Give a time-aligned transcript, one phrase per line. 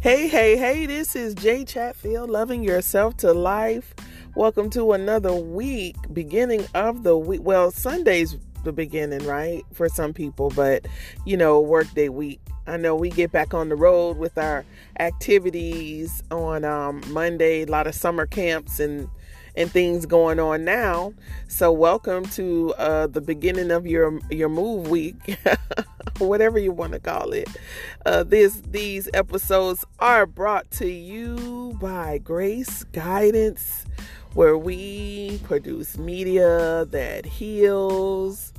[0.00, 3.96] Hey, hey, hey, this is Jay Chatfield, loving yourself to life.
[4.36, 7.40] Welcome to another week, beginning of the week.
[7.42, 9.64] Well, Sunday's the beginning, right?
[9.72, 10.86] For some people, but
[11.26, 12.40] you know, workday week.
[12.68, 14.64] I know we get back on the road with our
[15.00, 19.08] activities on um, Monday, a lot of summer camps and
[19.58, 21.12] and things going on now.
[21.48, 25.36] So welcome to uh, the beginning of your your move week,
[26.18, 27.48] whatever you want to call it.
[28.06, 33.84] Uh, this these episodes are brought to you by Grace Guidance,
[34.34, 38.52] where we produce media that heals,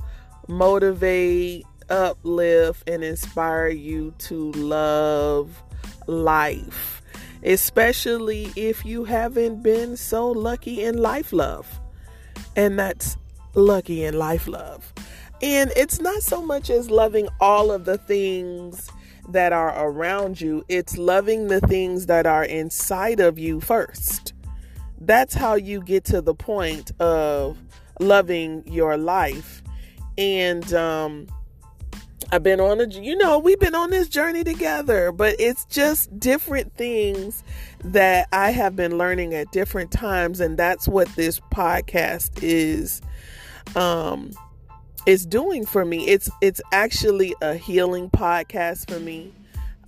[0.48, 5.62] motivate, uplift, and inspire you to love
[6.06, 6.99] life
[7.42, 11.80] especially if you haven't been so lucky in life love.
[12.56, 13.16] And that's
[13.54, 14.92] lucky in life love.
[15.42, 18.90] And it's not so much as loving all of the things
[19.28, 24.32] that are around you, it's loving the things that are inside of you first.
[25.00, 27.56] That's how you get to the point of
[28.00, 29.62] loving your life.
[30.18, 31.26] And um,
[32.32, 36.16] I've been on a, you know, we've been on this journey together, but it's just
[36.20, 37.42] different things
[37.82, 43.02] that I have been learning at different times, and that's what this podcast is,
[43.74, 44.30] um,
[45.06, 46.06] is doing for me.
[46.06, 49.32] It's it's actually a healing podcast for me.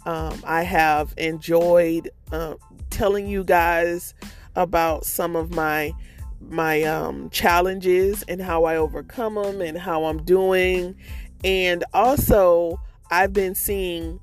[0.05, 2.55] Um, I have enjoyed uh,
[2.91, 4.15] telling you guys
[4.57, 5.93] about some of my
[6.41, 10.97] my um, challenges and how I overcome them and how I'm doing
[11.45, 14.21] and also, I've been seeing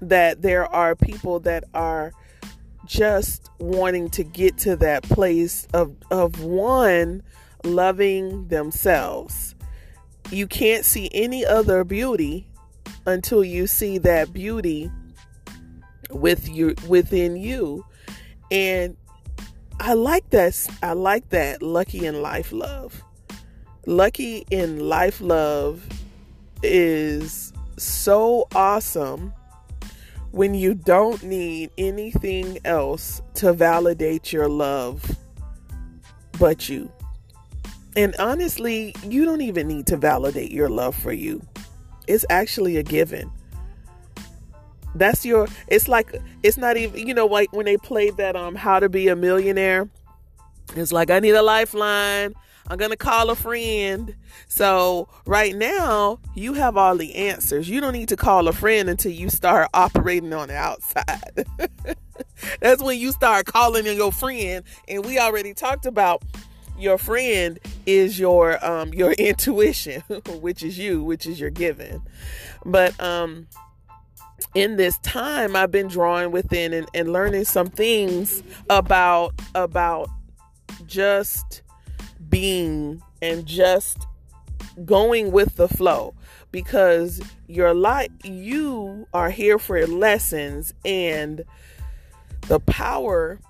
[0.00, 2.12] that there are people that are
[2.84, 7.22] just wanting to get to that place of of one
[7.64, 9.54] loving themselves.
[10.30, 12.48] You can't see any other beauty
[13.06, 14.90] until you see that beauty
[16.10, 17.84] with you within you.
[18.50, 18.96] And
[19.80, 23.02] I like that I like that lucky in life love.
[23.86, 25.86] Lucky in life love
[26.62, 29.32] is so awesome
[30.30, 35.16] when you don't need anything else to validate your love
[36.38, 36.90] but you.
[37.96, 41.42] And honestly, you don't even need to validate your love for you.
[42.06, 43.30] It's actually a given.
[44.94, 48.54] That's your it's like it's not even you know like when they played that um
[48.54, 49.88] how to be a millionaire.
[50.76, 52.34] It's like I need a lifeline.
[52.68, 54.14] I'm going to call a friend.
[54.46, 57.68] So, right now, you have all the answers.
[57.68, 61.46] You don't need to call a friend until you start operating on the outside.
[62.60, 64.64] That's when you start calling in your friend.
[64.86, 66.22] And we already talked about
[66.78, 70.02] your friend is your um your intuition,
[70.40, 72.02] which is you, which is your given.
[72.64, 73.48] But um
[74.54, 80.08] in this time I've been drawing within and, and learning some things about about
[80.86, 81.62] just
[82.28, 84.06] being and just
[84.84, 86.14] going with the flow
[86.52, 91.44] because your life you are here for lessons and
[92.48, 93.40] the power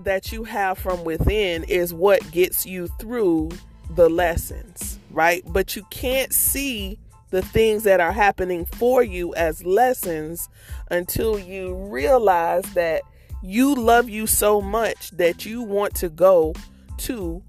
[0.00, 3.50] that you have from within is what gets you through
[3.90, 5.42] the lessons right?
[5.46, 6.98] But you can't see
[7.30, 10.48] the things that are happening for you as lessons
[10.90, 13.02] until you realize that
[13.42, 16.54] you love you so much that you want to go
[16.98, 17.42] to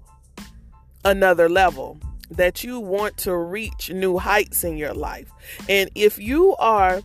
[1.06, 1.98] another level,
[2.30, 5.30] that you want to reach new heights in your life.
[5.68, 7.00] And if you are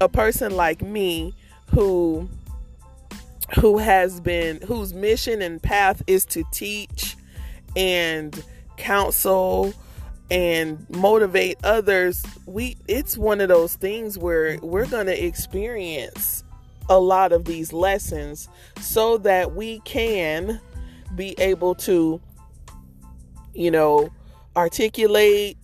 [0.00, 1.34] a person like me
[1.72, 2.28] who
[3.60, 7.16] who has been whose mission and path is to teach
[7.76, 8.42] and
[8.76, 9.72] counsel
[10.30, 16.42] and motivate others we it's one of those things where we're going to experience
[16.88, 18.48] a lot of these lessons
[18.80, 20.60] so that we can
[21.14, 22.20] be able to
[23.56, 24.10] you know,
[24.56, 25.56] articulate,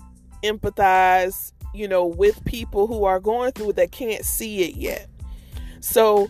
[0.42, 5.08] empathize, you know, with people who are going through that can't see it yet.
[5.80, 6.28] So,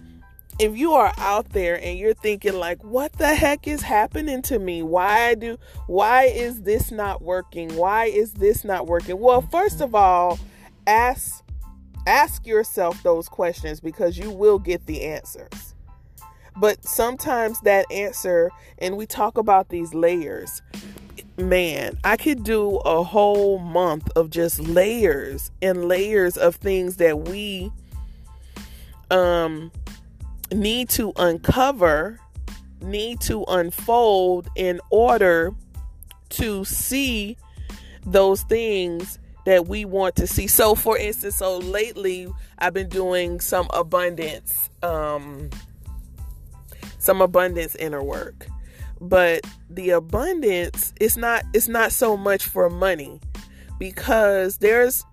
[0.58, 4.58] if you are out there and you're thinking like what the heck is happening to
[4.58, 4.82] me?
[4.82, 7.74] Why do why is this not working?
[7.76, 9.18] Why is this not working?
[9.18, 10.38] Well first of all
[10.86, 11.42] ask
[12.06, 15.74] ask yourself those questions because you will get the answers.
[16.56, 20.60] But sometimes that answer and we talk about these layers
[21.36, 27.20] man, I could do a whole month of just layers and layers of things that
[27.28, 27.72] we
[29.10, 29.70] um
[30.52, 32.18] need to uncover,
[32.80, 35.54] need to unfold in order
[36.30, 37.36] to see
[38.04, 40.46] those things that we want to see.
[40.46, 45.50] So for instance, so lately I've been doing some abundance um
[46.98, 48.46] some abundance inner work.
[49.02, 53.20] But the abundance is not it's not so much for money
[53.78, 55.04] because there's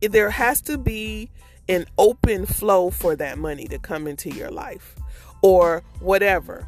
[0.00, 1.30] there has to be
[1.68, 4.96] an open flow for that money to come into your life
[5.42, 6.66] or whatever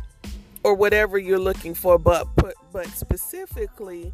[0.63, 1.99] or whatever you're looking for.
[1.99, 4.13] But but, but specifically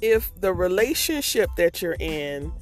[0.00, 2.52] if the relationship that you're in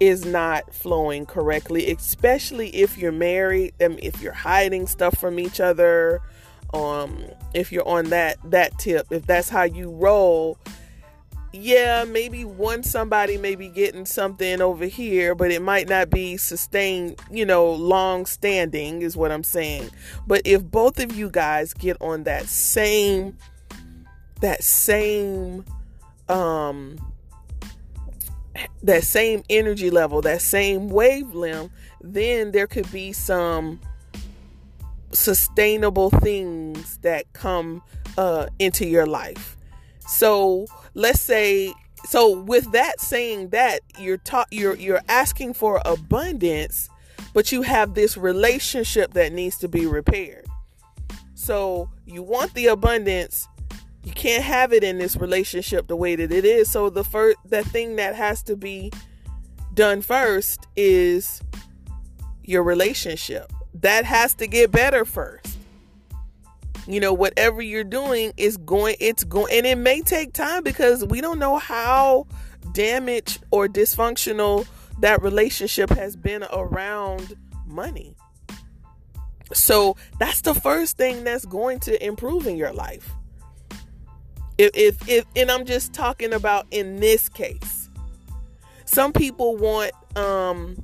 [0.00, 5.60] is not flowing correctly especially if you're married and if you're hiding stuff from each
[5.60, 6.20] other
[6.74, 7.24] um
[7.54, 10.58] if you're on that that tip if that's how you roll
[11.56, 16.36] yeah, maybe one somebody may be getting something over here, but it might not be
[16.36, 19.90] sustained, you know, long standing, is what I'm saying.
[20.26, 23.36] But if both of you guys get on that same,
[24.40, 25.64] that same,
[26.28, 26.98] um,
[28.82, 33.78] that same energy level, that same wavelength, then there could be some
[35.14, 37.82] sustainable things that come
[38.18, 39.56] uh, into your life.
[40.06, 41.72] So, let's say
[42.06, 46.90] so with that saying that you're taught you're you're asking for abundance
[47.34, 50.46] but you have this relationship that needs to be repaired.
[51.34, 53.48] So you want the abundance.
[54.04, 56.70] You can't have it in this relationship the way that it is.
[56.70, 58.92] So the first the thing that has to be
[59.74, 61.42] done first is
[62.44, 65.58] your relationship that has to get better first.
[66.86, 71.04] You know whatever you're doing is going it's going and it may take time because
[71.04, 72.26] we don't know how
[72.72, 74.66] damaged or dysfunctional
[75.00, 77.34] that relationship has been around
[77.66, 78.14] money.
[79.52, 83.10] So that's the first thing that's going to improve in your life.
[84.58, 87.88] If if, if and i'm just talking about in this case.
[88.84, 90.76] Some people want um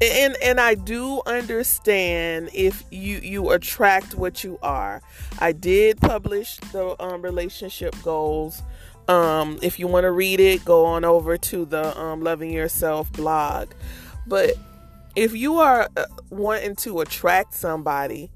[0.00, 5.02] and and I do understand if you you attract what you are.
[5.38, 8.62] I did publish the um, relationship goals.
[9.08, 13.12] Um, if you want to read it, go on over to the um, Loving Yourself
[13.12, 13.70] blog.
[14.26, 14.54] But
[15.16, 18.30] if you are uh, wanting to attract somebody,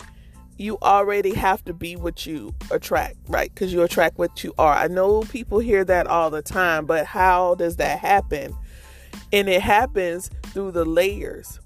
[0.58, 3.52] you already have to be what you attract, right?
[3.54, 4.74] Because you attract what you are.
[4.74, 8.56] I know people hear that all the time, but how does that happen?
[9.32, 11.60] And it happens through the layers.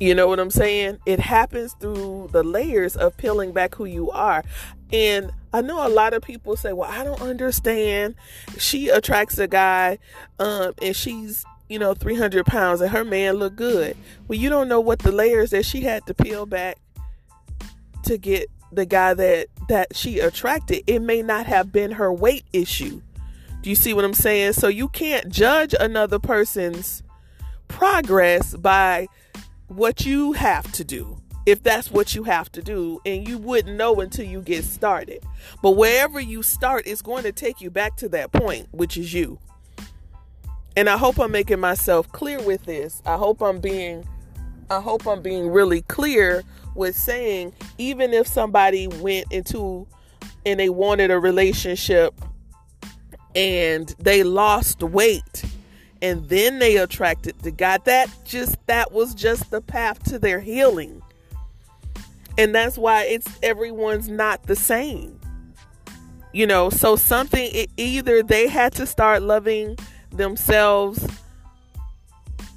[0.00, 0.98] You know what I'm saying?
[1.06, 4.44] It happens through the layers of peeling back who you are.
[4.92, 8.14] And I know a lot of people say, well, I don't understand.
[8.58, 9.98] She attracts a guy
[10.38, 13.96] um, and she's, you know, 300 pounds and her man look good.
[14.26, 16.78] Well, you don't know what the layers that she had to peel back
[18.02, 20.82] to get the guy that that she attracted.
[20.86, 23.00] It may not have been her weight issue.
[23.64, 24.52] Do you see what I'm saying?
[24.52, 27.02] So you can't judge another person's
[27.66, 29.08] progress by
[29.68, 31.16] what you have to do
[31.46, 35.24] if that's what you have to do and you wouldn't know until you get started.
[35.62, 39.14] But wherever you start it's going to take you back to that point which is
[39.14, 39.38] you.
[40.76, 43.00] And i hope i'm making myself clear with this.
[43.06, 44.06] I hope i'm being
[44.68, 46.42] i hope i'm being really clear
[46.74, 49.86] with saying even if somebody went into
[50.44, 52.12] and they wanted a relationship
[53.34, 55.44] and they lost weight
[56.04, 57.84] and then they attracted to God.
[57.86, 61.02] That just that was just the path to their healing.
[62.36, 65.18] And that's why it's everyone's not the same.
[66.32, 69.78] You know, so something it, either they had to start loving
[70.10, 71.06] themselves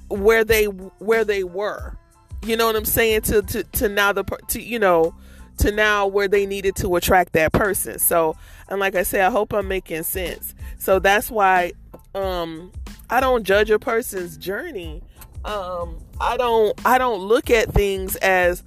[0.09, 1.95] where they where they were.
[2.43, 5.15] You know what I'm saying to to to now the to you know
[5.57, 7.99] to now where they needed to attract that person.
[7.99, 8.35] So,
[8.69, 10.53] and like I said, I hope I'm making sense.
[10.79, 11.73] So that's why
[12.15, 12.71] um
[13.09, 15.01] I don't judge a person's journey.
[15.45, 18.63] Um I don't I don't look at things as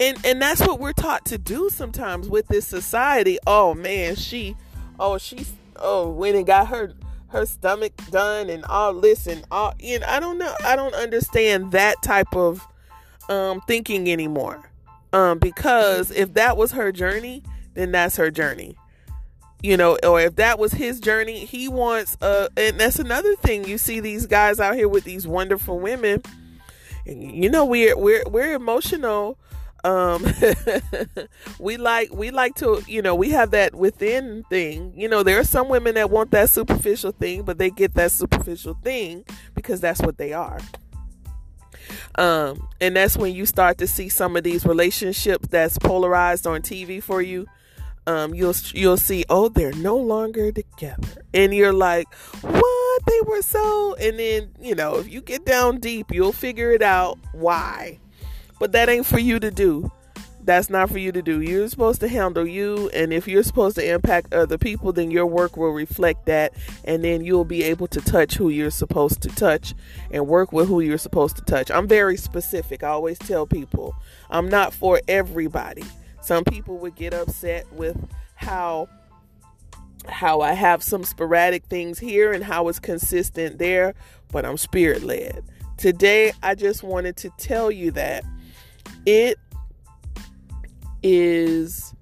[0.00, 3.38] and and that's what we're taught to do sometimes with this society.
[3.46, 4.56] Oh man, she
[4.98, 6.94] oh she's oh went and got her
[7.28, 12.00] her stomach done and all listen all and I don't know I don't understand that
[12.02, 12.66] type of
[13.28, 14.70] um thinking anymore.
[15.14, 17.44] Um because if that was her journey,
[17.74, 18.76] then that's her journey.
[19.62, 23.64] You know or if that was his journey he wants uh and that's another thing.
[23.64, 26.20] You see these guys out here with these wonderful women
[27.06, 29.38] and you know we're we're we're emotional.
[29.84, 30.26] Um
[31.60, 34.92] we like we like to you know we have that within thing.
[34.96, 38.10] You know there are some women that want that superficial thing but they get that
[38.10, 40.58] superficial thing because that's what they are
[42.16, 46.62] um and that's when you start to see some of these relationships that's polarized on
[46.62, 47.46] TV for you
[48.06, 52.12] um, you'll you'll see, oh, they're no longer together, and you're like,
[52.42, 53.02] what?
[53.06, 56.82] They were so, and then you know, if you get down deep, you'll figure it
[56.82, 58.00] out why.
[58.58, 59.90] But that ain't for you to do.
[60.44, 61.40] That's not for you to do.
[61.40, 65.24] You're supposed to handle you, and if you're supposed to impact other people, then your
[65.24, 66.52] work will reflect that,
[66.84, 69.74] and then you'll be able to touch who you're supposed to touch
[70.10, 71.70] and work with who you're supposed to touch.
[71.70, 72.82] I'm very specific.
[72.82, 73.96] I always tell people
[74.28, 75.84] I'm not for everybody.
[76.20, 77.96] Some people would get upset with
[78.34, 78.88] how
[80.06, 83.94] how I have some sporadic things here and how it's consistent there,
[84.30, 85.42] but I'm spirit led.
[85.78, 88.24] Today I just wanted to tell you that
[89.06, 89.38] it
[91.04, 91.94] is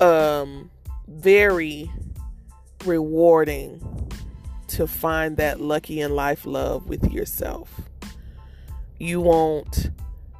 [0.00, 0.70] um
[1.08, 1.90] very
[2.84, 3.82] rewarding
[4.68, 7.80] to find that lucky in life love with yourself.
[8.98, 9.90] You won't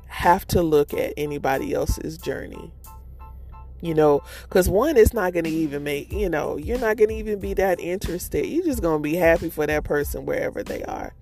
[0.07, 2.73] have to look at anybody else's journey.
[3.81, 7.11] You know, because one, it's not going to even make, you know, you're not going
[7.11, 8.47] to even be that interested.
[8.47, 11.15] You're just going to be happy for that person wherever they are.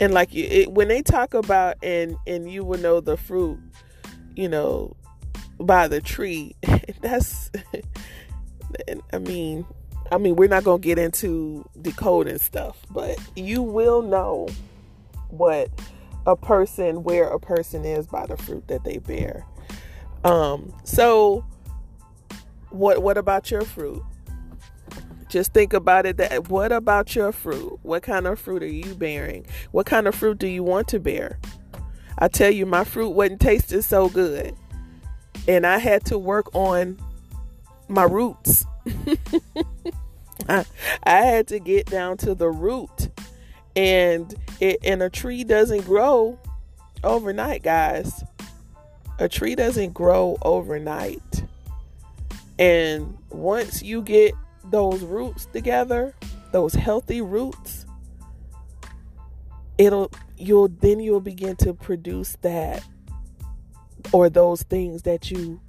[0.00, 3.58] And like you, it, when they talk about, and, and you will know the fruit,
[4.36, 4.96] you know,
[5.58, 6.54] by the tree,
[7.00, 7.50] that's,
[9.12, 9.66] I mean,
[10.10, 14.48] I mean, we're not going to get into decoding stuff, but you will know
[15.30, 15.70] what
[16.26, 19.46] a person where a person is by the fruit that they bear.
[20.24, 21.44] Um, so
[22.70, 24.02] what what about your fruit?
[25.28, 27.78] Just think about it that what about your fruit?
[27.82, 29.46] What kind of fruit are you bearing?
[29.70, 31.38] What kind of fruit do you want to bear?
[32.18, 34.54] I tell you my fruit wasn't tasting so good.
[35.48, 36.98] And I had to work on
[37.88, 38.64] my roots.
[40.48, 40.64] I,
[41.04, 43.08] I had to get down to the root
[43.74, 46.38] and it and a tree doesn't grow
[47.04, 48.22] overnight guys
[49.18, 51.44] a tree doesn't grow overnight
[52.58, 56.14] and once you get those roots together
[56.52, 57.81] those healthy roots
[59.82, 62.84] it'll you'll then you'll begin to produce that
[64.12, 65.60] or those things that you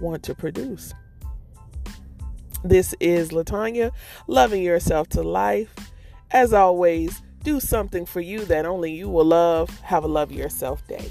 [0.00, 0.92] want to produce
[2.64, 3.90] this is latanya
[4.26, 5.74] loving yourself to life
[6.30, 9.80] as always do something for you that only you will love.
[9.80, 11.10] Have a love yourself day.